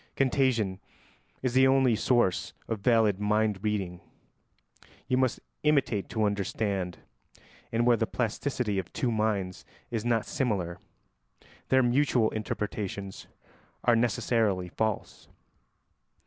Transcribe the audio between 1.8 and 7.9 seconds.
source of valid mind reading: you must imitate to understand, and